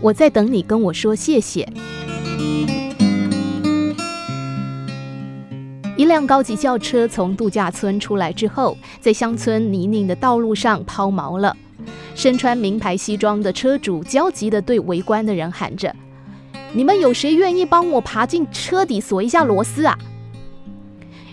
[0.00, 1.68] 我在等你跟我说谢谢。
[5.96, 11.54] 一辆高级轿车从度假村出来之后，在乡村泥泞的道路上抛锚了。
[12.14, 15.94] 身穿名牌西装的车主焦急地对围观的人喊着
[16.72, 19.98] ：“你们有谁愿意帮我爬进车底锁一下螺丝啊？”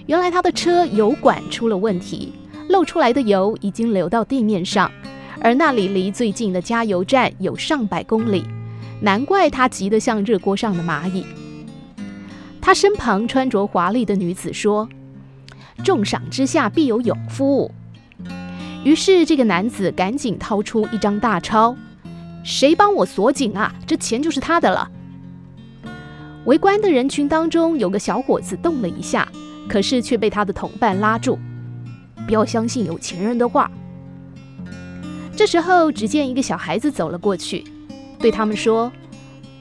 [0.05, 2.33] 原来他的车油管出了问题，
[2.67, 4.91] 漏出来的油已经流到地面上，
[5.41, 8.43] 而那里离最近的加油站有上百公里，
[9.01, 11.25] 难怪他急得像热锅上的蚂蚁。
[12.61, 14.89] 他身旁穿着华丽的女子说
[15.83, 17.71] ：“重赏之下必有勇夫。”
[18.83, 21.75] 于是这个男子赶紧掏出一张大钞
[22.43, 23.73] ：“谁帮我锁紧啊？
[23.85, 24.89] 这钱就是他的了。”
[26.45, 29.27] 围观的人群当中有个小伙子动了一下，
[29.67, 31.37] 可是却被他的同伴拉住
[32.25, 33.69] ：“不要相信有钱人的话。”
[35.35, 37.63] 这时候，只见一个小孩子走了过去，
[38.19, 38.91] 对他们说：“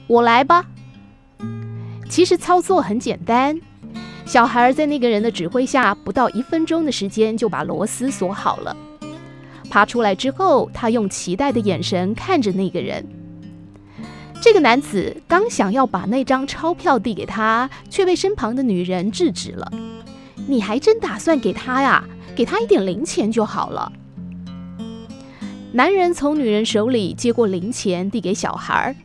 [0.07, 0.65] 我来吧。”
[2.09, 3.59] 其实操作很简单，
[4.25, 8.75] 小孩在那个人的指挥下，不到一分钟的时间就把螺丝锁好了。
[9.69, 13.05] 爬出来之后，他用期待的眼神看着那个人。
[14.39, 19.69] 这个男子刚想要把那张钞票递给他，却被身旁的女人制止了。
[20.47, 22.03] “你还真打算给他呀？
[22.35, 23.91] 给他一点零钱就好了。”
[25.77, 28.95] 男人从女人手里接过零钱，递给小孩儿。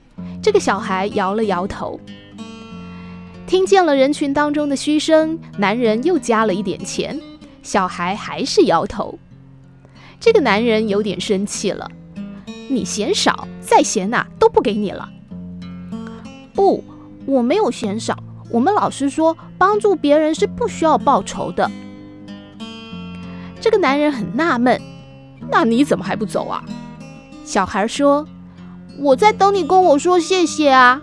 [0.42, 2.00] 这个小孩摇了摇头。
[3.46, 7.20] 听见了人群当中的嘘声，男人又加了一点钱，
[7.62, 9.18] 小孩还是摇头。
[10.18, 11.90] 这个男人有点生气了
[12.70, 15.10] ：“你嫌少，再嫌呐，都不给你了。
[16.56, 16.82] ”“不，
[17.26, 18.16] 我没有嫌少。
[18.48, 21.70] 我们老师说，帮助别人是不需要报酬的。”
[23.60, 24.80] 这个男人很纳闷
[25.52, 26.64] ：“那你怎么还不走啊？”
[27.44, 28.26] 小孩说
[28.98, 31.00] ：“我在等你跟我说谢谢啊。”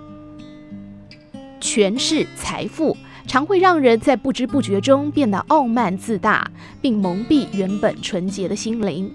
[1.61, 2.97] 权势、财富
[3.27, 6.49] 常会让人在不知不觉中变得傲慢自大，
[6.81, 9.13] 并蒙蔽原本纯洁的心灵。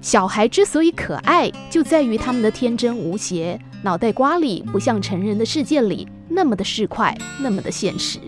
[0.00, 8.18] 小孩之所以可爱，就在于他们的天真无邪，脑袋瓜里不像成人的世界里那么的市侩，那么的现实。